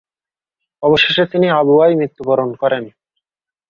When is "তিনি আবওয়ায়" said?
1.25-1.95